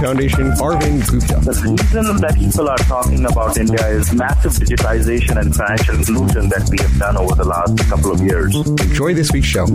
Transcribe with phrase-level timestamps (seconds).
[0.00, 1.40] Foundation, Arvind Gupta.
[1.40, 6.68] The reason that people are talking about India is massive digitization and financial inclusion that
[6.70, 8.54] we have done over the last couple of years.
[8.54, 9.66] Enjoy this week's show.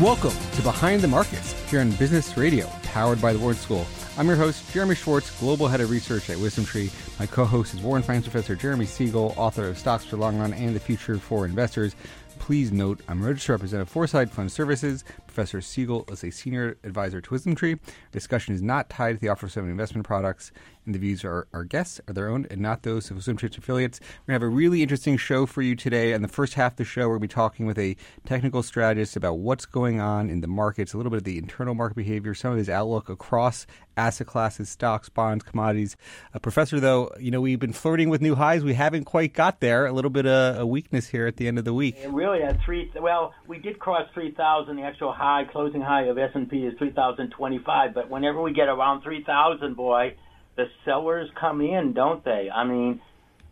[0.00, 3.86] Welcome to Behind the Markets here on Business Radio, powered by the Wharton School.
[4.16, 6.90] I'm your host, Jeremy Schwartz, Global Head of Research at WisdomTree.
[7.18, 10.38] My co host is Wharton Finance Professor Jeremy Siegel, author of Stocks for the Long
[10.38, 11.94] Run and the Future for Investors.
[12.42, 15.04] Please note, I'm a registered representative of Foreside Fund Services.
[15.28, 17.78] Professor Siegel is a senior advisor to WisdomTree.
[18.10, 20.50] Discussion is not tied to the offer of seven investment products,
[20.84, 24.00] and the views of our guests are their own and not those of WisdomTree's affiliates.
[24.00, 26.12] We're going to have a really interesting show for you today.
[26.12, 28.64] In the first half of the show, we're going to be talking with a technical
[28.64, 31.94] strategist about what's going on in the markets, a little bit of the internal market
[31.94, 35.96] behavior, some of his outlook across asset classes, stocks, bonds, commodities.
[36.34, 38.64] Uh, professor, though, you know, we've been flirting with new highs.
[38.64, 39.86] We haven't quite got there.
[39.86, 41.96] A little bit of a weakness here at the end of the week.
[42.08, 42.90] Really, at three.
[42.98, 44.76] Well, we did cross 3,000.
[44.76, 47.94] The actual high, closing high of S&P is 3,025.
[47.94, 50.14] But whenever we get around 3,000, boy,
[50.56, 52.48] the sellers come in, don't they?
[52.54, 53.00] I mean,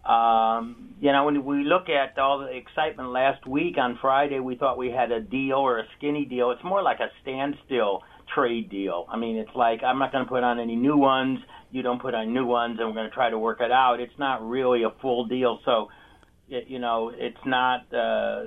[0.04, 4.56] um, you know, when we look at all the excitement last week on Friday, we
[4.56, 6.50] thought we had a deal or a skinny deal.
[6.50, 8.02] It's more like a standstill
[8.34, 9.06] trade deal.
[9.10, 11.38] I mean, it's like I'm not going to put on any new ones.
[11.70, 14.00] You don't put on new ones, and we're going to try to work it out.
[14.00, 15.88] It's not really a full deal, so
[16.48, 18.46] it, you know, it's not uh,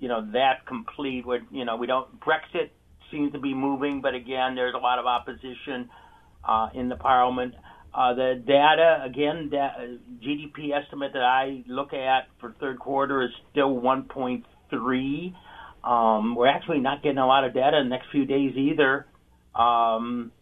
[0.00, 1.26] you know that complete.
[1.26, 2.70] With you know, we don't Brexit
[3.10, 5.88] seems to be moving, but again, there's a lot of opposition
[6.46, 7.54] uh, in the Parliament.
[7.94, 13.30] Uh, the data, again, da- GDP estimate that I look at for third quarter is
[13.52, 15.34] still 1.3.
[15.84, 19.06] Um, we're actually not getting a lot of data in the next few days either.
[19.54, 20.32] Um,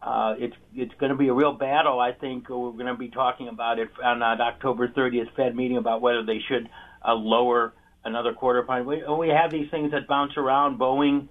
[0.00, 2.00] uh, it's it's going to be a real battle.
[2.00, 5.76] I think we're going to be talking about it on uh, October 30th Fed meeting
[5.76, 6.68] about whether they should
[7.06, 7.74] uh, lower
[8.06, 8.86] another quarter point.
[8.86, 10.78] We, we have these things that bounce around.
[10.78, 11.28] Boeing,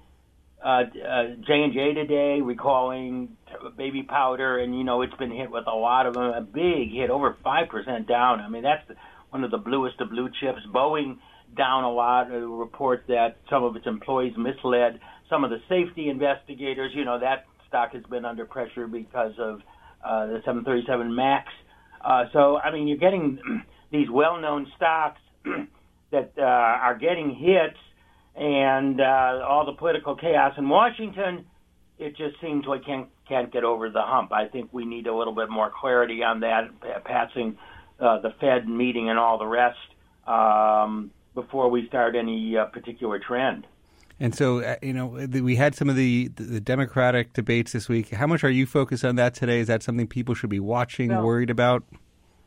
[0.63, 0.83] uh,
[1.47, 3.37] J and J today recalling
[3.77, 6.23] baby powder, and you know it's been hit with a lot of them.
[6.23, 8.41] A big hit, over five percent down.
[8.41, 8.83] I mean that's
[9.29, 10.59] one of the bluest of blue chips.
[10.73, 11.17] Boeing
[11.55, 12.31] down a lot.
[12.31, 14.99] A report that some of its employees misled
[15.29, 16.91] some of the safety investigators.
[16.93, 19.61] You know that stock has been under pressure because of
[20.03, 21.47] uh, the 737 Max.
[22.03, 23.39] Uh, so I mean, you're getting
[23.91, 25.19] these well-known stocks
[26.15, 27.77] that uh, are getting hits,
[28.35, 31.45] and uh, all the political chaos in Washington.
[31.97, 34.31] It just seems like can't can't get over the hump.
[34.33, 36.69] I think we need a little bit more clarity on that,
[37.05, 37.57] passing
[37.99, 39.77] uh, the Fed meeting and all the rest.
[40.27, 43.67] Um, before we start any uh, particular trend.
[44.19, 48.11] And so, uh, you know, we had some of the, the Democratic debates this week.
[48.11, 49.59] How much are you focused on that today?
[49.59, 51.83] Is that something people should be watching, well, worried about?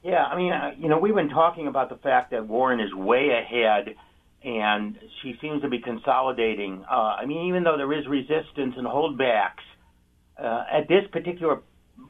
[0.09, 2.95] Yeah, I mean, uh, you know, we've been talking about the fact that Warren is
[2.95, 3.95] way ahead,
[4.43, 6.83] and she seems to be consolidating.
[6.91, 9.61] Uh, I mean, even though there is resistance and holdbacks,
[10.43, 11.61] uh, at this particular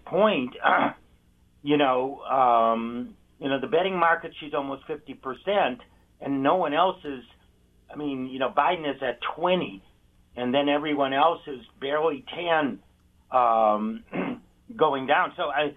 [0.06, 0.54] point,
[1.64, 5.80] you know, um, you know, the betting market, she's almost fifty percent
[6.20, 7.24] and no one else is.
[7.92, 9.82] I mean, you know, Biden is at 20,
[10.36, 12.78] and then everyone else is barely 10,
[13.32, 14.04] um,
[14.76, 15.32] going down.
[15.36, 15.74] So I,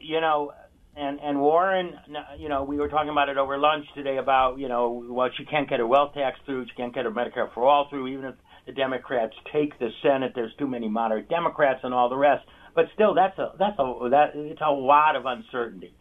[0.00, 0.52] you know,
[0.96, 1.92] and and Warren,
[2.38, 5.44] you know, we were talking about it over lunch today about you know, well, she
[5.44, 8.24] can't get her wealth tax through, she can't get her Medicare for all through, even
[8.24, 8.34] if
[8.66, 10.32] the Democrats take the Senate.
[10.34, 12.44] There's too many moderate Democrats and all the rest.
[12.74, 15.94] But still, that's a that's a that it's a lot of uncertainty.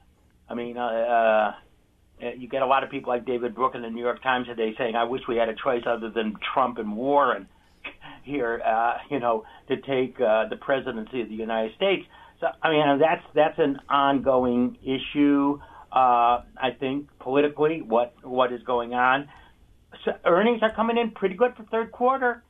[0.50, 1.51] I mean, uh, uh
[2.38, 4.74] you get a lot of people like David Brooks in the New York Times today
[4.77, 7.48] saying, "I wish we had a choice other than Trump and Warren
[8.24, 12.06] here, uh, you know, to take uh, the presidency of the United States."
[12.40, 15.60] So, I mean, that's that's an ongoing issue.
[15.92, 19.30] Uh, I think politically, what what is going on?
[20.04, 22.44] So earnings are coming in pretty good for third quarter.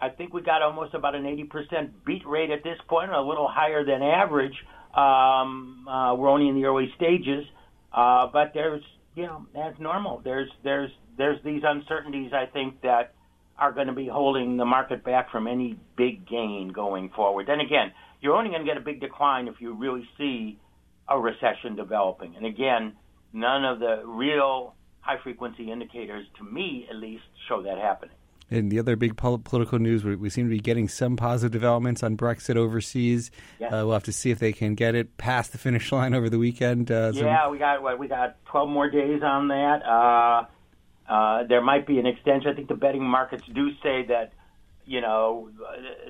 [0.00, 3.48] I think we got almost about an 80% beat rate at this point, a little
[3.48, 4.54] higher than average.
[4.94, 7.44] Um, uh, we're only in the early stages,
[7.92, 8.82] uh, but there's
[9.14, 10.20] you know, as normal.
[10.24, 13.14] There's there's there's these uncertainties I think that
[13.58, 17.46] are going to be holding the market back from any big gain going forward.
[17.46, 17.92] Then again,
[18.24, 20.58] you're only going to get a big decline if you really see
[21.08, 22.34] a recession developing.
[22.36, 22.94] And again,
[23.34, 28.16] none of the real high frequency indicators, to me at least, show that happening.
[28.50, 32.02] And the other big political news, we, we, seem to be getting some positive developments
[32.02, 33.30] on Brexit overseas.
[33.58, 33.72] Yes.
[33.72, 36.30] Uh, we'll have to see if they can get it past the finish line over
[36.30, 36.90] the weekend.
[36.90, 39.82] Uh, yeah, we got what we got 12 more days on that.
[39.84, 42.50] Uh, uh, there might be an extension.
[42.50, 44.32] I think the betting markets do say that
[44.86, 45.50] you know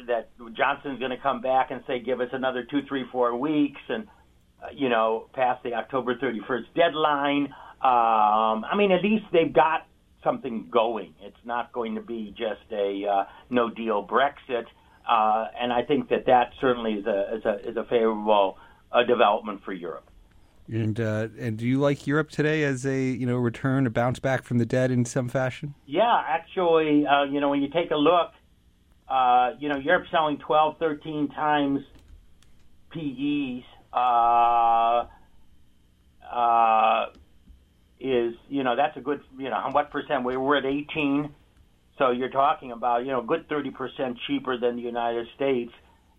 [0.06, 3.80] that Johnson's going to come back and say give us another two, three, four weeks,
[3.88, 4.06] and
[4.62, 7.44] uh, you know past the October 31st deadline.
[7.82, 9.86] Um, I mean, at least they've got
[10.22, 11.14] something going.
[11.20, 14.64] It's not going to be just a uh, no deal Brexit,
[15.08, 18.58] uh, and I think that that certainly is a is a, is a favorable
[18.90, 20.08] uh, development for Europe.
[20.66, 24.18] And uh, and do you like Europe today as a you know return, a bounce
[24.18, 25.74] back from the dead in some fashion?
[25.86, 28.32] Yeah, actually, uh, you know when you take a look,
[29.08, 31.80] uh, you know Europe's selling 12, 13 times
[32.90, 33.64] PEs.
[33.92, 35.06] Uh,
[36.32, 37.06] uh,
[38.00, 40.24] is you know that's a good you know what percent?
[40.24, 41.32] We were at 18
[41.98, 45.72] so you're talking about you know good 30% cheaper than the United States.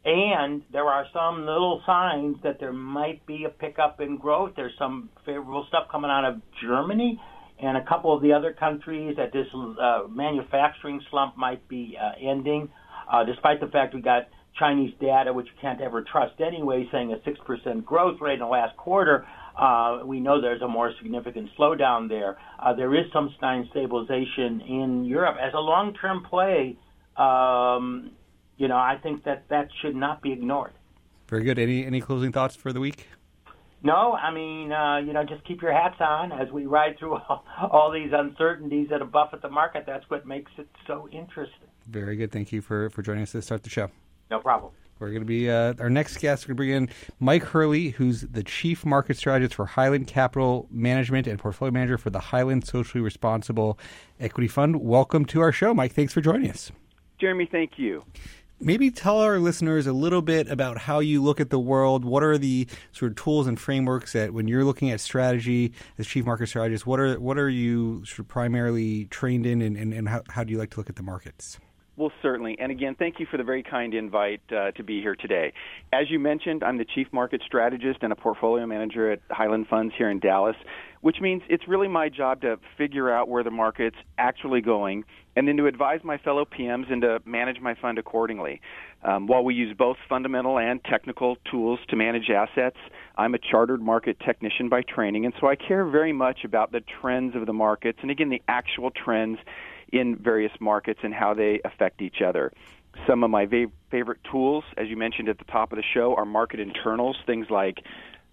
[0.06, 4.52] And there are some little signs that there might be a pickup in growth.
[4.56, 7.20] There's some favorable stuff coming out of Germany
[7.60, 12.12] and a couple of the other countries that this uh, manufacturing slump might be uh,
[12.22, 12.70] ending
[13.12, 17.14] uh, despite the fact we got Chinese data, which you can't ever trust anyway, saying
[17.14, 19.26] a 6% growth rate in the last quarter
[19.58, 22.38] uh, we know there's a more significant slowdown there.
[22.60, 26.78] Uh, there is some sign stabilization in Europe as a long-term play.
[27.16, 28.12] Um,
[28.58, 30.74] you know, I think that that should not be ignored.
[31.28, 31.58] Very good.
[31.58, 33.08] Any any closing thoughts for the week?
[33.86, 37.14] No, I mean, uh, you know, just keep your hats on as we ride through
[37.30, 39.84] all, all these uncertainties that buffet the market.
[39.86, 41.70] That's what makes it so interesting.
[41.88, 42.32] Very good.
[42.32, 43.92] Thank you for, for joining us to start the show.
[44.32, 44.74] No problem.
[44.98, 46.48] We're going to be uh, our next guest.
[46.48, 50.68] We're going to bring in Mike Hurley, who's the chief market strategist for Highland Capital
[50.72, 53.78] Management and portfolio manager for the Highland Socially Responsible
[54.20, 54.78] Equity Fund.
[54.78, 55.94] Welcome to our show, Mike.
[55.94, 56.72] Thanks for joining us.
[57.20, 58.04] Jeremy, thank you.
[58.60, 62.06] Maybe tell our listeners a little bit about how you look at the world.
[62.06, 66.08] What are the sort of tools and frameworks that, when you're looking at strategy as
[66.08, 69.94] chief market strategist, what are what are you sort of primarily trained in, and, and,
[69.94, 71.60] and how, how do you like to look at the markets?
[71.98, 72.58] Well, certainly.
[72.60, 75.54] And again, thank you for the very kind invite uh, to be here today.
[75.94, 79.94] As you mentioned, I'm the chief market strategist and a portfolio manager at Highland Funds
[79.98, 80.58] here in Dallas,
[81.06, 85.04] which means it's really my job to figure out where the market's actually going
[85.36, 88.60] and then to advise my fellow PMs and to manage my fund accordingly.
[89.04, 92.78] Um, while we use both fundamental and technical tools to manage assets,
[93.20, 96.82] I'm a chartered market technician by training, and so I care very much about the
[97.00, 99.38] trends of the markets and again, the actual trends
[99.94, 102.52] in various markets and how they affect each other.
[103.08, 106.16] Some of my va- favorite tools, as you mentioned at the top of the show,
[106.16, 107.78] are market internals, things like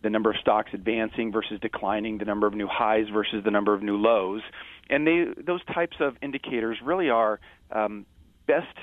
[0.02, 3.74] the number of stocks advancing versus declining, the number of new highs versus the number
[3.74, 4.42] of new lows.
[4.90, 7.40] And they, those types of indicators really are
[7.70, 8.06] um,
[8.46, 8.76] best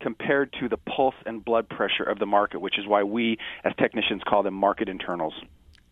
[0.00, 3.72] compared to the pulse and blood pressure of the market, which is why we as
[3.78, 5.34] technicians call them market internals.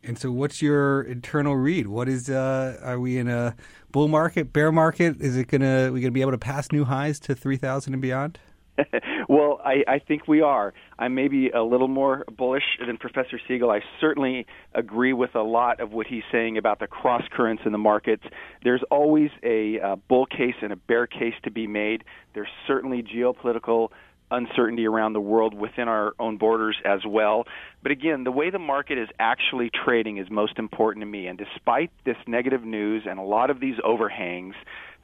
[0.04, 1.88] And so, what's your internal read?
[1.88, 2.30] What is?
[2.30, 3.56] Uh, are we in a
[3.90, 5.20] bull market, bear market?
[5.20, 5.90] Is it gonna?
[5.92, 8.38] We gonna be able to pass new highs to three thousand and beyond?
[9.28, 10.74] well, I, I think we are.
[10.98, 13.70] I may be a little more bullish than Professor Siegel.
[13.70, 17.72] I certainly agree with a lot of what he's saying about the cross currents in
[17.72, 18.24] the markets.
[18.62, 22.04] There's always a uh, bull case and a bear case to be made.
[22.34, 23.88] There's certainly geopolitical
[24.30, 27.44] uncertainty around the world within our own borders as well.
[27.82, 31.26] But again, the way the market is actually trading is most important to me.
[31.28, 34.54] And despite this negative news and a lot of these overhangs,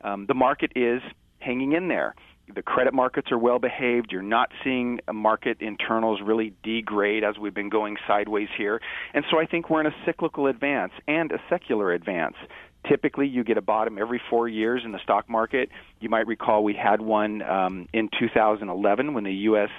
[0.02, 1.00] um, the market is
[1.38, 2.14] hanging in there.
[2.54, 4.12] The credit markets are well behaved.
[4.12, 8.80] You're not seeing market internals really degrade as we've been going sideways here.
[9.14, 12.34] And so I think we're in a cyclical advance and a secular advance.
[12.88, 15.68] Typically, you get a bottom every four years in the stock market.
[16.00, 19.70] You might recall we had one um, in 2011 when the U.S.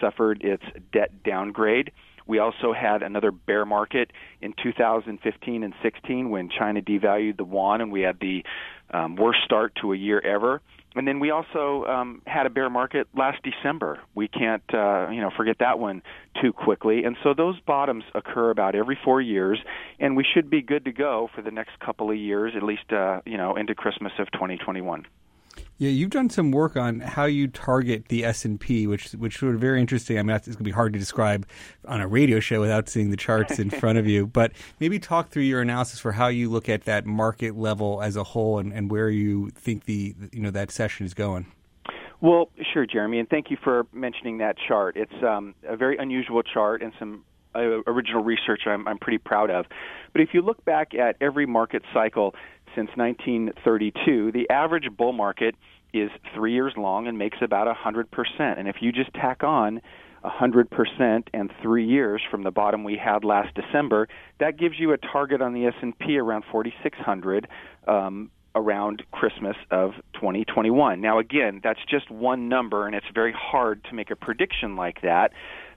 [0.00, 0.62] suffered its
[0.92, 1.90] debt downgrade.
[2.26, 7.80] We also had another bear market in 2015 and 16 when China devalued the yuan
[7.80, 8.44] and we had the
[8.92, 10.60] um, worst start to a year ever.
[10.94, 14.00] And then we also um, had a bear market last December.
[14.14, 16.02] We can't, uh, you know, forget that one
[16.42, 17.04] too quickly.
[17.04, 19.58] And so those bottoms occur about every four years,
[19.98, 22.92] and we should be good to go for the next couple of years, at least,
[22.92, 25.06] uh, you know, into Christmas of 2021.
[25.82, 29.42] Yeah, you've done some work on how you target the S and P, which which
[29.42, 30.16] are very interesting.
[30.16, 31.44] I mean, it's going to be hard to describe
[31.88, 34.26] on a radio show without seeing the charts in front of you.
[34.32, 38.14] But maybe talk through your analysis for how you look at that market level as
[38.14, 41.46] a whole, and, and where you think the you know that session is going.
[42.20, 44.96] Well, sure, Jeremy, and thank you for mentioning that chart.
[44.96, 47.24] It's um, a very unusual chart and some
[47.56, 49.66] uh, original research I'm, I'm pretty proud of.
[50.12, 52.34] But if you look back at every market cycle
[52.74, 55.54] since 1932, the average bull market
[55.92, 58.04] is three years long and makes about a 100%.
[58.58, 59.80] And if you just tack on
[60.24, 64.08] a 100% and three years from the bottom we had last December,
[64.40, 67.48] that gives you a target on the S&P around 4,600
[67.88, 71.00] um, around Christmas of 2021.
[71.00, 75.02] Now, again, that's just one number, and it's very hard to make a prediction like
[75.02, 75.32] that.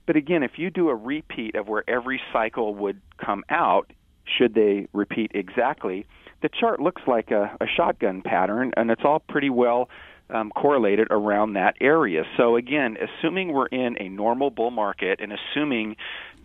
[0.05, 3.91] But again, if you do a repeat of where every cycle would come out,
[4.37, 6.05] should they repeat exactly,
[6.45, 9.89] the chart looks like a, a shotgun pattern, and it's all pretty well
[10.29, 12.21] um, correlated around that area.
[12.37, 15.95] So again, assuming we're in a normal bull market and assuming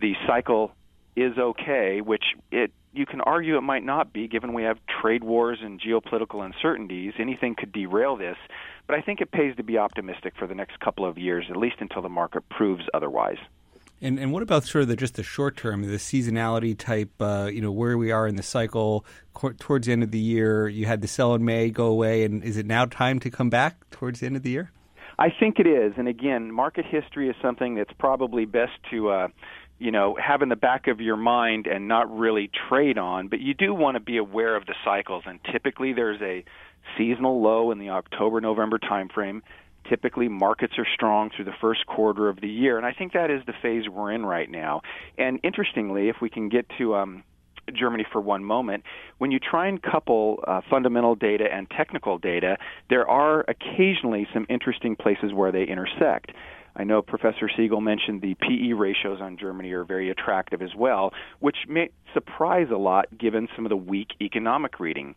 [0.01, 0.71] the cycle
[1.15, 5.23] is okay, which it you can argue it might not be given we have trade
[5.23, 7.13] wars and geopolitical uncertainties.
[7.19, 8.37] Anything could derail this,
[8.87, 11.57] but I think it pays to be optimistic for the next couple of years, at
[11.57, 13.37] least until the market proves otherwise.
[14.01, 17.11] And and what about sort of the, just the short term, the seasonality type?
[17.19, 20.19] Uh, you know, where we are in the cycle co- towards the end of the
[20.19, 20.67] year.
[20.67, 23.49] You had the sell in May go away, and is it now time to come
[23.49, 24.71] back towards the end of the year?
[25.19, 29.09] I think it is, and again, market history is something that's probably best to.
[29.09, 29.27] Uh,
[29.77, 33.39] you know, have in the back of your mind and not really trade on, but
[33.39, 35.23] you do want to be aware of the cycles.
[35.25, 36.45] And typically, there's a
[36.95, 39.41] seasonal low in the October November timeframe
[39.89, 43.29] Typically, markets are strong through the first quarter of the year, and I think that
[43.29, 44.81] is the phase we're in right now.
[45.17, 47.23] And interestingly, if we can get to um,
[47.73, 48.83] Germany for one moment,
[49.17, 52.57] when you try and couple uh, fundamental data and technical data,
[52.89, 56.31] there are occasionally some interesting places where they intersect.
[56.75, 61.11] I know Professor Siegel mentioned the PE ratios on Germany are very attractive as well,
[61.39, 65.15] which may surprise a lot given some of the weak economic reading.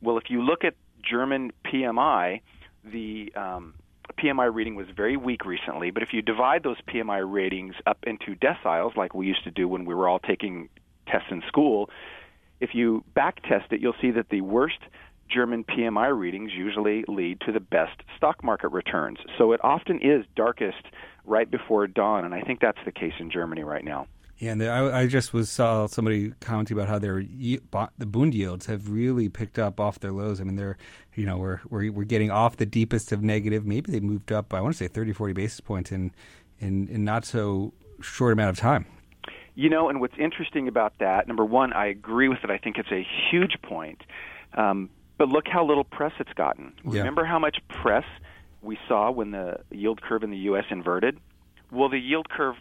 [0.00, 2.40] Well, if you look at German PMI,
[2.84, 3.74] the um,
[4.18, 8.34] PMI reading was very weak recently, but if you divide those PMI ratings up into
[8.36, 10.68] deciles, like we used to do when we were all taking
[11.06, 11.90] tests in school,
[12.60, 14.78] if you back test it, you'll see that the worst
[15.28, 19.18] German PMI readings usually lead to the best stock market returns.
[19.38, 20.84] So it often is darkest
[21.24, 24.06] right before dawn, and I think that's the case in Germany right now.
[24.38, 28.66] Yeah, and I, I, just was saw somebody commenting about how their the Bund yields
[28.66, 30.40] have really picked up off their lows.
[30.40, 30.76] I mean, they're
[31.14, 33.64] you know we're we're we're getting off the deepest of negative.
[33.64, 34.52] Maybe they moved up.
[34.52, 36.10] I want to say 30, 40 basis points in
[36.58, 38.86] in in not so short amount of time.
[39.54, 42.50] You know, and what's interesting about that, number one, I agree with it.
[42.50, 44.02] I think it's a huge point.
[44.54, 46.72] Um, but look how little press it's gotten.
[46.84, 46.98] Yeah.
[46.98, 48.04] Remember how much press
[48.62, 50.64] we saw when the yield curve in the U.S.
[50.70, 51.20] inverted?
[51.70, 52.56] Well, the yield curve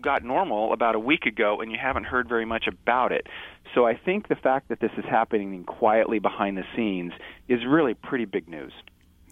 [0.00, 3.26] got normal about a week ago and you haven't heard very much about it.
[3.74, 7.12] So I think the fact that this is happening quietly behind the scenes
[7.48, 8.72] is really pretty big news.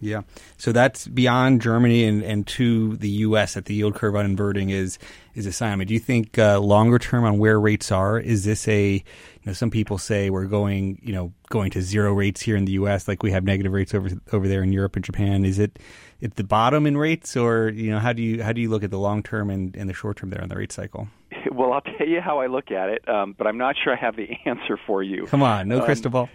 [0.01, 0.21] Yeah.
[0.57, 3.53] So that's beyond Germany and, and to the U.S.
[3.53, 4.99] that the yield curve on inverting is
[5.35, 5.71] is a sign.
[5.71, 8.93] I mean, do you think uh, longer term on where rates are is this a
[8.93, 9.01] you
[9.45, 12.73] know some people say we're going you know going to zero rates here in the
[12.73, 13.07] U.S.
[13.07, 15.45] like we have negative rates over over there in Europe and Japan.
[15.45, 15.79] Is it
[16.21, 18.83] at the bottom in rates, or you know how do you how do you look
[18.83, 21.07] at the long term and, and the short term there on the rate cycle?
[21.51, 23.95] Well, I'll tell you how I look at it, um, but I'm not sure I
[23.95, 25.25] have the answer for you.
[25.27, 26.27] Come on, no um, crystal ball.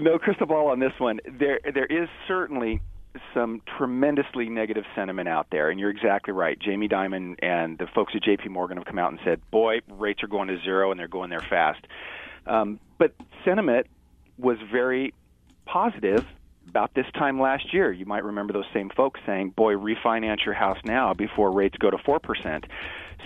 [0.00, 1.20] No crystal ball on this one.
[1.38, 2.80] There there is certainly
[3.32, 6.58] some tremendously negative sentiment out there, and you're exactly right.
[6.58, 8.48] Jamie Dimon and the folks at J.P.
[8.48, 11.30] Morgan have come out and said, "Boy, rates are going to zero, and they're going
[11.30, 11.86] there fast."
[12.46, 13.14] Um, but
[13.44, 13.86] sentiment
[14.38, 15.14] was very
[15.66, 16.24] positive
[16.68, 17.92] about this time last year.
[17.92, 21.90] You might remember those same folks saying, "Boy, refinance your house now before rates go
[21.90, 22.66] to four percent."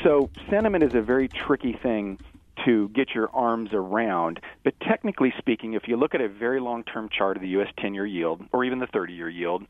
[0.03, 2.19] So sentiment is a very tricky thing
[2.65, 4.41] to get your arms around.
[4.65, 7.69] But technically speaking, if you look at a very long term chart of the U.S.
[7.79, 9.65] 10 year yield or even the 30 year yield,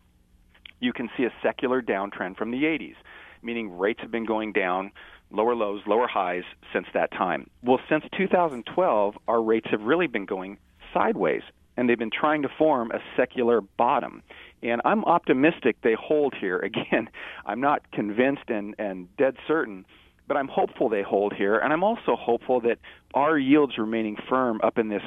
[0.80, 2.94] you can see a secular downtrend from the 80s,
[3.42, 4.92] meaning rates have been going down,
[5.30, 7.50] lower lows, lower highs since that time.
[7.62, 10.58] Well, since 2012, our rates have really been going
[10.94, 11.42] sideways,
[11.78, 14.20] and they've been trying to form a secular bottom.
[14.64, 16.58] And I'm optimistic they hold here.
[16.64, 17.08] Again,
[17.46, 19.86] I'm not convinced and, and dead certain,
[20.26, 21.56] but I'm hopeful they hold here.
[21.56, 22.78] And I'm also hopeful that
[23.14, 25.02] our yields remaining firm up in this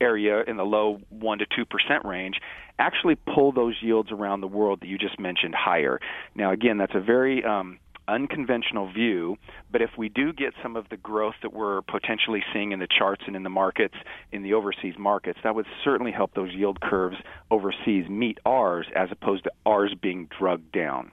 [0.00, 2.36] area in the low 1 to 2% range
[2.78, 6.00] actually pull those yields around the world that you just mentioned higher.
[6.36, 9.36] Now, again, that's a very um, unconventional view,
[9.70, 12.86] but if we do get some of the growth that we're potentially seeing in the
[12.86, 13.94] charts and in the markets,
[14.32, 17.16] in the overseas markets, that would certainly help those yield curves
[17.50, 21.10] overseas meet ours as opposed to ours being drugged down.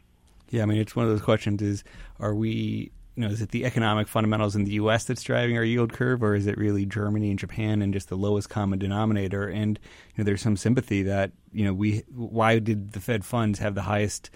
[0.49, 1.83] Yeah, I mean, it's one of those questions is
[2.19, 5.03] are we you know, is it the economic fundamentals in the U.S.
[5.03, 8.15] that's driving our yield curve, or is it really Germany and Japan and just the
[8.15, 9.47] lowest common denominator?
[9.47, 9.77] And
[10.15, 13.75] you know, there's some sympathy that you know we why did the Fed funds have
[13.75, 14.29] the highest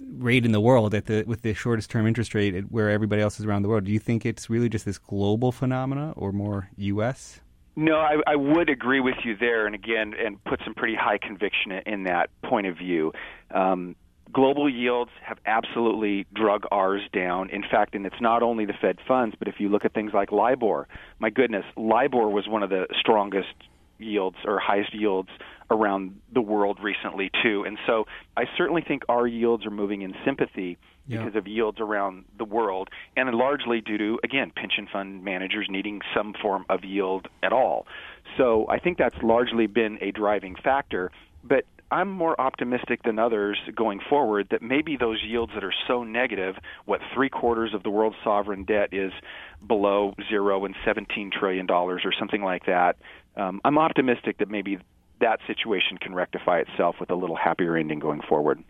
[0.00, 3.38] rate in the world at the with the shortest term interest rate where everybody else
[3.38, 3.84] is around the world.
[3.84, 7.40] Do you think it's really just this global phenomena or more U.S.?
[7.76, 11.18] No, I, I would agree with you there, and again, and put some pretty high
[11.18, 13.12] conviction in that point of view.
[13.52, 13.94] Um,
[14.32, 17.50] global yields have absolutely drug ours down.
[17.50, 20.12] In fact, and it's not only the Fed funds, but if you look at things
[20.12, 20.88] like LIBOR,
[21.20, 23.54] my goodness, LIBOR was one of the strongest
[23.98, 25.28] yields or highest yields
[25.70, 27.64] around the world recently too.
[27.66, 28.04] And so
[28.36, 31.18] I certainly think our yields are moving in sympathy yeah.
[31.18, 36.00] because of yields around the world and largely due to again pension fund managers needing
[36.16, 37.86] some form of yield at all.
[38.36, 41.10] So I think that's largely been a driving factor,
[41.44, 46.04] but I'm more optimistic than others going forward that maybe those yields that are so
[46.04, 49.12] negative, what three quarters of the world's sovereign debt is
[49.66, 52.96] below zero and 17 trillion dollars or something like that.
[53.38, 54.78] Um, I'm optimistic that maybe
[55.20, 58.62] that situation can rectify itself with a little happier ending going forward.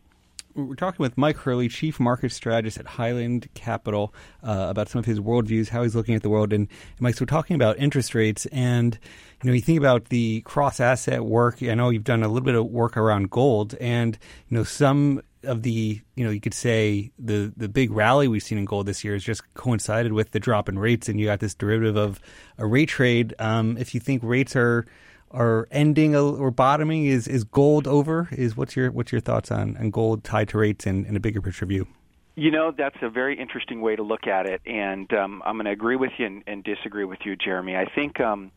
[0.55, 5.05] We're talking with Mike Hurley, Chief Market Strategist at Highland Capital, uh, about some of
[5.05, 6.53] his worldviews, how he's looking at the world.
[6.53, 6.67] And,
[6.99, 8.99] Mike, so we're talking about interest rates, and
[9.43, 11.63] you know, you think about the cross asset work.
[11.63, 15.23] I know you've done a little bit of work around gold, and you know, some
[15.45, 18.87] of the you know you could say the the big rally we've seen in gold
[18.87, 21.97] this year has just coincided with the drop in rates, and you got this derivative
[21.97, 22.21] of
[22.59, 23.35] a rate trade.
[23.39, 24.87] Um, if you think rates are
[25.31, 27.07] are ending or bottoming?
[27.07, 28.29] Is is gold over?
[28.33, 31.21] Is what's your what's your thoughts on, on gold tied to rates and, and a
[31.21, 31.87] bigger picture view?
[32.35, 35.65] You know, that's a very interesting way to look at it, and um, I'm going
[35.65, 37.75] to agree with you and, and, disagree with you, Jeremy.
[37.75, 38.53] I think um,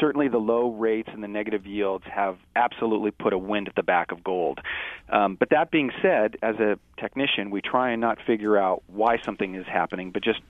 [0.00, 3.82] certainly the low rates and the negative yields have absolutely put a wind at the
[3.82, 4.60] back of gold.
[5.08, 9.18] Um, but that being said, as a technician, we try and not figure out why
[9.24, 10.40] something is happening, but just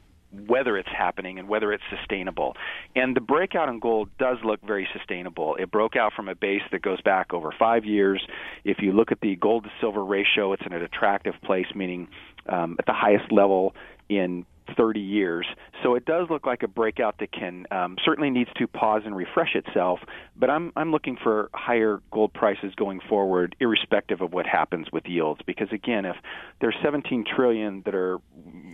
[0.46, 2.54] whether it's happening and whether it's sustainable.
[2.94, 5.56] And the breakout in gold does look very sustainable.
[5.56, 8.22] It broke out from a base that goes back over five years.
[8.64, 12.08] If you look at the gold to silver ratio, it's in an attractive place, meaning
[12.46, 13.74] um, at the highest level
[14.08, 14.44] in
[14.78, 15.46] 30 years.
[15.82, 19.14] So it does look like a breakout that can um, certainly needs to pause and
[19.14, 20.00] refresh itself.
[20.36, 25.04] But I'm I'm looking for higher gold prices going forward, irrespective of what happens with
[25.06, 25.40] yields.
[25.44, 26.16] Because again, if
[26.60, 28.18] there's 17 trillion that are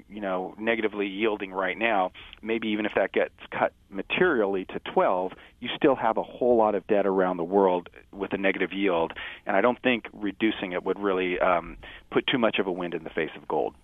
[0.09, 5.33] you know negatively yielding right now, maybe even if that gets cut materially to 12,
[5.61, 9.13] you still have a whole lot of debt around the world with a negative yield.
[9.47, 11.79] And I don't think reducing it would really um,
[12.11, 13.75] put too much of a wind in the face of gold.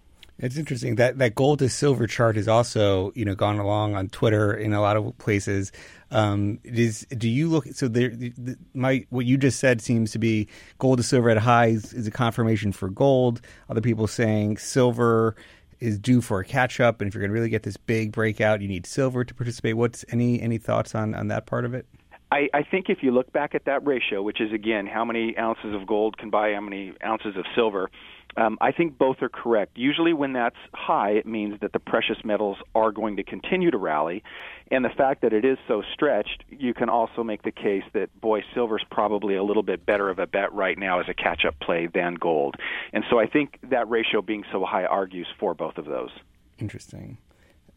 [0.42, 4.09] It's interesting that that gold to silver chart has also you know gone along on
[4.09, 5.70] Twitter in a lot of places.
[6.11, 8.09] Um, is do you look so there?
[8.09, 10.48] The, my what you just said seems to be
[10.79, 13.42] gold to silver at highs is a confirmation for gold.
[13.68, 15.37] Other people saying silver
[15.79, 18.12] is due for a catch up, and if you're going to really get this big
[18.12, 19.76] breakout, you need silver to participate.
[19.76, 21.87] What's any any thoughts on on that part of it?
[22.33, 25.37] I, I think if you look back at that ratio, which is again how many
[25.37, 27.90] ounces of gold can buy how many ounces of silver,
[28.37, 29.77] um, I think both are correct.
[29.77, 33.79] Usually, when that's high, it means that the precious metals are going to continue to
[33.79, 34.23] rally.
[34.71, 38.09] And the fact that it is so stretched, you can also make the case that,
[38.21, 41.45] boy, silver's probably a little bit better of a bet right now as a catch
[41.45, 42.55] up play than gold.
[42.93, 46.11] And so I think that ratio being so high argues for both of those.
[46.59, 47.19] Interesting.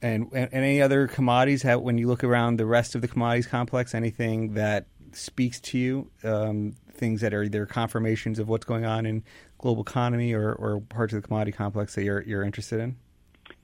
[0.03, 1.63] And, and any other commodities?
[1.63, 5.77] Have, when you look around the rest of the commodities complex, anything that speaks to
[5.77, 6.11] you?
[6.23, 9.23] Um, things that are either confirmations of what's going on in
[9.57, 12.95] global economy or, or parts of the commodity complex that you're you're interested in?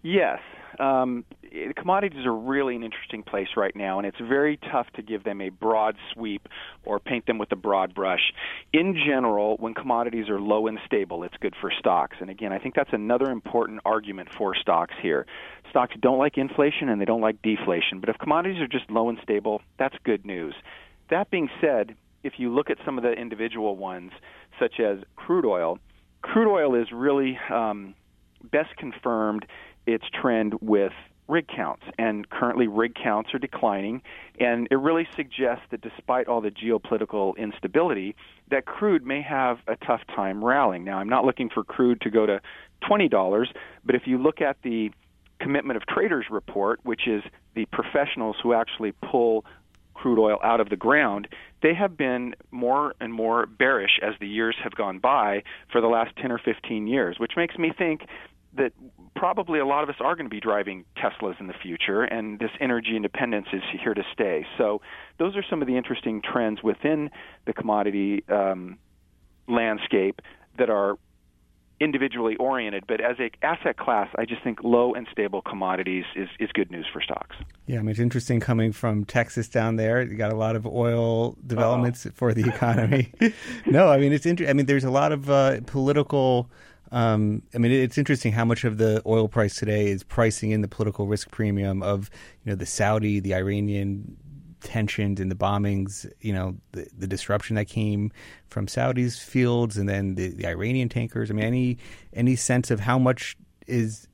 [0.01, 0.39] Yes.
[0.79, 1.25] Um,
[1.75, 5.41] commodities are really an interesting place right now, and it's very tough to give them
[5.41, 6.47] a broad sweep
[6.83, 8.33] or paint them with a broad brush.
[8.73, 12.17] In general, when commodities are low and stable, it's good for stocks.
[12.19, 15.25] And again, I think that's another important argument for stocks here.
[15.69, 19.09] Stocks don't like inflation and they don't like deflation, but if commodities are just low
[19.09, 20.55] and stable, that's good news.
[21.09, 24.11] That being said, if you look at some of the individual ones,
[24.59, 25.79] such as crude oil,
[26.21, 27.95] crude oil is really um,
[28.51, 29.45] best confirmed
[29.85, 30.91] its trend with
[31.29, 34.01] rig counts, and currently rig counts are declining,
[34.39, 38.15] and it really suggests that despite all the geopolitical instability,
[38.49, 40.83] that crude may have a tough time rallying.
[40.83, 42.41] Now, I'm not looking for crude to go to
[42.89, 43.45] $20,
[43.85, 44.89] but if you look at the
[45.39, 47.23] Commitment of Traders report, which is
[47.55, 49.45] the professionals who actually pull
[49.93, 51.27] crude oil out of the ground,
[51.61, 55.87] they have been more and more bearish as the years have gone by for the
[55.87, 58.01] last 10 or 15 years, which makes me think
[58.55, 58.71] that
[59.15, 62.39] probably a lot of us are going to be driving Teslas in the future, and
[62.39, 64.45] this energy independence is here to stay.
[64.57, 64.81] So,
[65.17, 67.09] those are some of the interesting trends within
[67.45, 68.77] the commodity um,
[69.47, 70.21] landscape
[70.57, 70.97] that are
[71.79, 76.27] individually oriented, but as a asset class, I just think low and stable commodities is,
[76.39, 77.35] is good news for stocks.
[77.67, 80.01] Yeah, I mean it's interesting coming from Texas down there.
[80.01, 82.11] You got a lot of oil developments oh.
[82.13, 83.11] for the economy.
[83.65, 84.49] no, I mean it's interesting.
[84.49, 86.49] I mean there's a lot of uh, political.
[86.91, 90.61] Um, I mean, it's interesting how much of the oil price today is pricing in
[90.61, 92.09] the political risk premium of
[92.43, 94.17] you know the Saudi, the Iranian
[94.61, 98.11] tensions and the bombings, you know, the, the disruption that came
[98.49, 101.31] from Saudi's fields and then the, the Iranian tankers.
[101.31, 101.77] I mean, any
[102.13, 104.07] any sense of how much is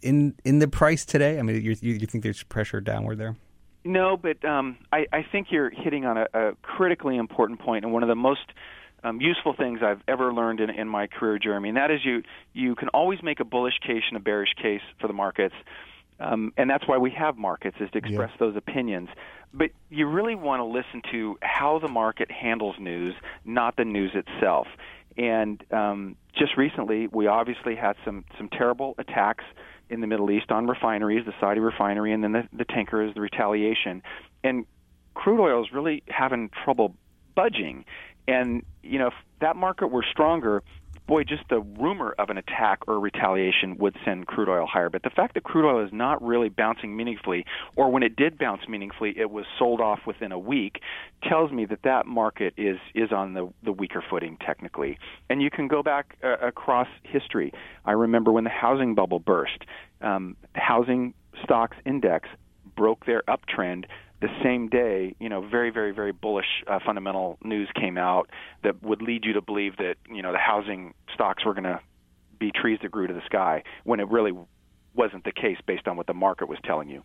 [0.00, 1.38] in in the price today?
[1.38, 3.36] I mean, you you think there's pressure downward there?
[3.84, 7.92] No, but um, I, I think you're hitting on a, a critically important point, and
[7.92, 8.52] one of the most
[9.04, 12.22] um, useful things I've ever learned in, in my career, Jeremy, and that is you
[12.52, 15.54] you can always make a bullish case and a bearish case for the markets.
[16.20, 18.36] Um, and that's why we have markets is to express yeah.
[18.38, 19.08] those opinions.
[19.52, 24.12] But you really want to listen to how the market handles news, not the news
[24.14, 24.68] itself.
[25.16, 29.44] And um, just recently, we obviously had some some terrible attacks
[29.90, 33.20] in the Middle East on refineries, the Saudi refinery, and then the, the tankers, the
[33.20, 34.02] retaliation.
[34.42, 34.64] And
[35.14, 36.94] crude oil is really having trouble
[37.34, 37.84] budging.
[38.28, 40.62] And you know, if that market were stronger,
[41.06, 44.88] boy, just the rumor of an attack or retaliation would send crude oil higher.
[44.88, 47.44] But the fact that crude oil is not really bouncing meaningfully,
[47.76, 50.80] or when it did bounce meaningfully, it was sold off within a week,
[51.28, 54.98] tells me that that market is is on the the weaker footing technically.
[55.28, 57.52] And you can go back uh, across history.
[57.84, 59.64] I remember when the housing bubble burst,
[60.00, 62.28] um, housing stocks index
[62.76, 63.84] broke their uptrend
[64.22, 68.30] the same day, you know, very, very, very bullish uh, fundamental news came out
[68.62, 71.80] that would lead you to believe that, you know, the housing stocks were going to
[72.38, 74.32] be trees that grew to the sky when it really
[74.94, 77.02] wasn't the case based on what the market was telling you.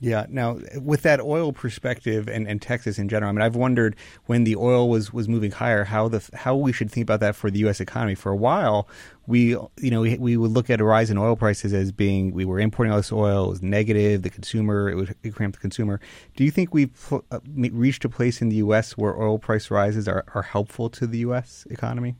[0.00, 0.26] Yeah.
[0.28, 4.44] Now, with that oil perspective and, and Texas in general, I mean, I've wondered when
[4.44, 7.50] the oil was, was moving higher, how the how we should think about that for
[7.50, 7.80] the U.S.
[7.80, 8.14] economy.
[8.14, 8.88] For a while,
[9.26, 12.32] we you know we, we would look at a rise in oil prices as being
[12.32, 15.54] we were importing all this oil, it was negative, the consumer, it would it cramp
[15.54, 16.00] the consumer.
[16.36, 18.98] Do you think we've uh, reached a place in the U.S.
[18.98, 21.66] where oil price rises are, are helpful to the U.S.
[21.70, 22.16] economy?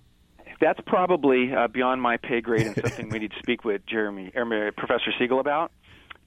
[0.60, 4.32] That's probably uh, beyond my pay grade and something we need to speak with Jeremy,
[4.34, 5.72] er, Professor Siegel about.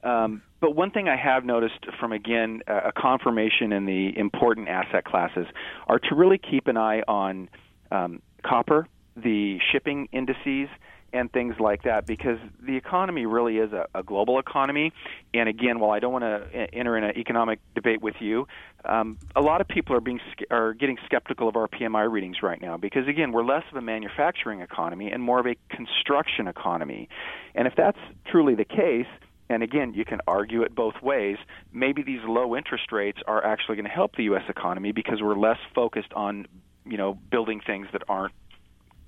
[0.02, 5.04] Um, but one thing I have noticed from, again, a confirmation in the important asset
[5.04, 5.46] classes
[5.86, 7.48] are to really keep an eye on
[7.90, 10.68] um, copper, the shipping indices,
[11.12, 14.92] and things like that because the economy really is a, a global economy.
[15.32, 18.46] And again, while I don't want to enter in an economic debate with you,
[18.84, 22.60] um, a lot of people are being are getting skeptical of our PMI readings right
[22.60, 27.08] now because again, we're less of a manufacturing economy and more of a construction economy.
[27.54, 27.98] And if that's
[28.30, 29.06] truly the case,
[29.48, 31.36] and again, you can argue it both ways.
[31.72, 34.44] Maybe these low interest rates are actually going to help the U.S.
[34.48, 36.46] economy because we're less focused on,
[36.84, 38.34] you know, building things that aren't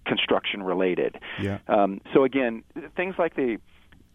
[0.07, 1.17] construction related.
[1.41, 1.59] Yeah.
[1.69, 2.65] Um, so again,
[2.97, 3.59] things like the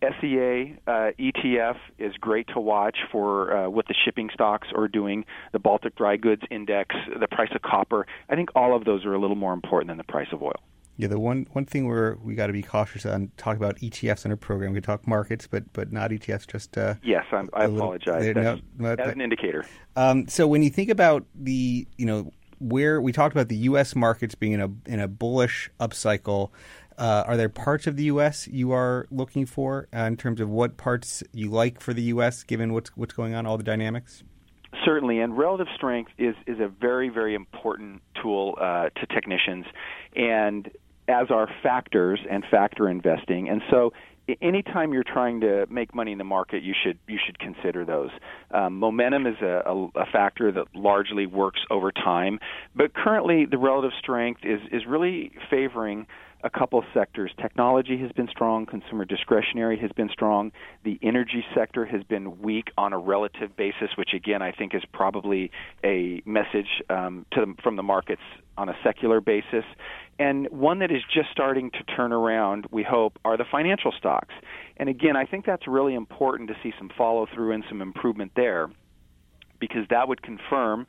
[0.01, 5.25] SEA uh, ETF is great to watch for uh, what the shipping stocks are doing.
[5.53, 8.05] The Baltic Dry Goods Index, the price of copper.
[8.29, 10.59] I think all of those are a little more important than the price of oil.
[10.97, 14.23] Yeah, the one one thing where we got to be cautious on talk about ETFs
[14.23, 14.71] in our program.
[14.71, 16.47] We talk markets, but but not ETFs.
[16.47, 18.25] Just uh, yes, I'm, i apologize.
[18.25, 19.65] Little, no, as an indicator.
[19.97, 23.95] Um, so when you think about the you know where we talked about the U.S.
[23.95, 26.51] markets being in a in a bullish upcycle.
[26.97, 28.47] Uh, are there parts of the U.S.
[28.47, 32.43] you are looking for uh, in terms of what parts you like for the U.S.
[32.43, 34.23] given what's what's going on, all the dynamics?
[34.85, 39.65] Certainly, and relative strength is is a very very important tool uh, to technicians,
[40.15, 40.71] and
[41.07, 43.49] as are factors and factor investing.
[43.49, 43.91] And so
[44.41, 48.09] anytime you're trying to make money in the market, you should you should consider those.
[48.51, 52.39] Um, momentum is a, a, a, factor that largely works over time,
[52.75, 56.07] but currently the relative strength is is really favoring
[56.45, 57.31] a couple sectors.
[57.41, 60.51] Technology has been strong, consumer discretionary has been strong,
[60.83, 64.83] the energy sector has been weak on a relative basis, which again I think is
[64.93, 65.49] probably
[65.83, 68.21] a message um, to from the markets
[68.57, 69.65] on a secular basis.
[70.19, 74.33] And one that is just starting to turn around, we hope, are the financial stocks.
[74.77, 78.33] And again, I think that's really important to see some follow through and some improvement
[78.35, 78.69] there
[79.59, 80.85] because that would confirm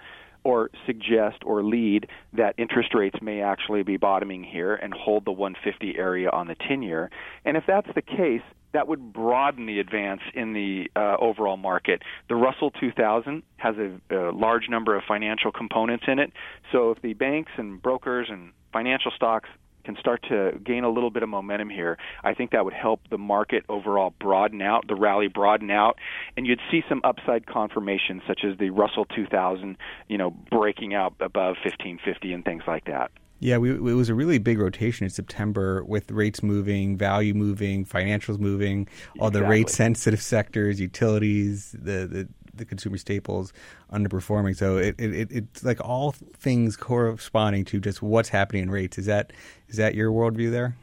[0.47, 5.33] or suggest or lead that interest rates may actually be bottoming here and hold the
[5.33, 7.11] 150 area on the 10 year.
[7.45, 12.03] And if that's the case, that would broaden the advance in the uh, overall market.
[12.29, 16.33] The Russell 2000 has a, a large number of financial components in it.
[16.71, 19.49] So if the banks and brokers and financial stocks
[19.87, 23.01] can start to gain a little bit of momentum here, I think that would help
[23.09, 25.97] the market overall broaden out, the rally broaden out,
[26.37, 29.77] and you'd see some upside confirmation, such as the Russell 2000,
[30.09, 33.11] you know, breaking out above 1550 and things like that.
[33.39, 37.85] Yeah, we, it was a really big rotation in September with rates moving, value moving,
[37.85, 43.53] financials moving, all the rate sensitive sectors, utilities, the, the, the consumer staples
[43.93, 44.57] underperforming.
[44.57, 48.99] So it, it, it, it's like all things corresponding to just what's happening in rates.
[48.99, 49.33] Is that
[49.69, 50.77] is that your worldview there?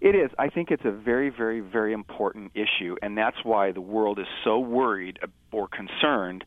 [0.00, 0.30] It is.
[0.38, 4.28] I think it's a very, very, very important issue, and that's why the world is
[4.44, 5.18] so worried
[5.50, 6.44] or concerned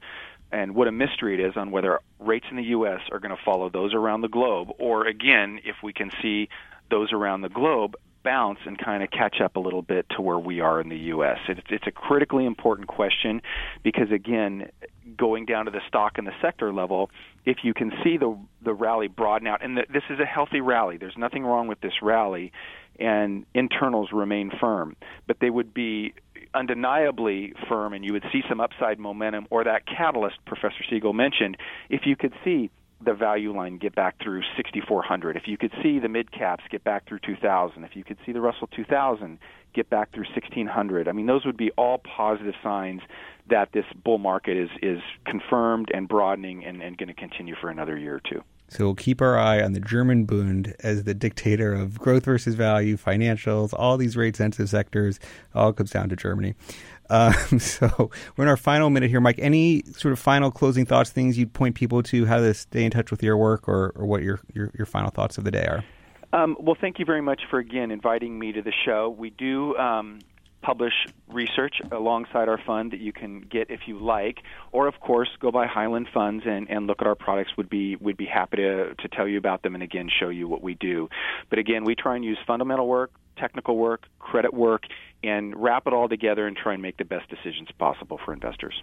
[0.53, 2.99] and what a mystery it is on whether rates in the U.S.
[3.11, 6.49] are going to follow those around the globe, or again, if we can see
[6.89, 10.39] those around the globe bounce and kind of catch up a little bit to where
[10.39, 11.37] we are in the U.S.
[11.47, 13.41] It's, it's a critically important question
[13.83, 14.69] because, again,
[15.17, 17.09] going down to the stock and the sector level,
[17.45, 20.61] if you can see the the rally broaden out, and the, this is a healthy
[20.61, 20.97] rally.
[20.97, 22.51] There's nothing wrong with this rally,
[22.99, 24.95] and internals remain firm,
[25.27, 26.13] but they would be
[26.53, 31.57] undeniably firm and you would see some upside momentum or that catalyst Professor Siegel mentioned,
[31.89, 32.69] if you could see
[33.03, 36.83] the value line get back through 6400 if you could see the mid caps get
[36.83, 39.39] back through 2000 if you could see the Russell 2000
[39.73, 43.01] get back through 1600 I mean those would be all positive signs
[43.49, 47.69] that this bull market is is confirmed and broadening and, and going to continue for
[47.69, 51.13] another year or two so we'll keep our eye on the German Bund as the
[51.13, 55.19] dictator of growth versus value, financials, all these rate sensitive sectors.
[55.53, 56.55] All comes down to Germany.
[57.11, 59.37] Um, so we're in our final minute here, Mike.
[59.37, 62.91] Any sort of final closing thoughts, things you'd point people to, how to stay in
[62.91, 65.65] touch with your work, or, or what your, your, your final thoughts of the day
[65.65, 65.83] are?
[66.33, 69.09] Um, well, thank you very much for again inviting me to the show.
[69.09, 70.19] We do um,
[70.61, 70.93] publish
[71.27, 74.37] research alongside our fund that you can get if you like,
[74.71, 77.51] or of course go by Highland Funds and, and look at our products.
[77.57, 80.47] Would be would be happy to to tell you about them and again show you
[80.47, 81.09] what we do.
[81.49, 84.83] But again, we try and use fundamental work, technical work, credit work,
[85.23, 88.73] and wrap it all together and try and make the best decisions possible for investors.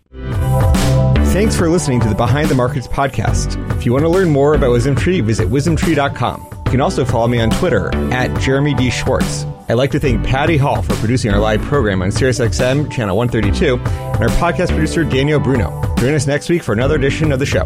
[1.32, 3.56] Thanks for listening to the Behind the Markets podcast.
[3.76, 6.48] If you want to learn more about WisdomTree, visit wisdomtree.com.
[6.66, 8.90] You can also follow me on Twitter at Jeremy D.
[8.90, 9.44] Schwartz.
[9.68, 13.76] I'd like to thank Patty Hall for producing our live program on SiriusXM channel 132
[13.76, 15.70] and our podcast producer Daniel Bruno.
[15.96, 17.64] Join us next week for another edition of the show.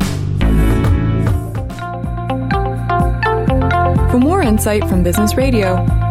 [4.11, 5.85] For more insight from Business Radio,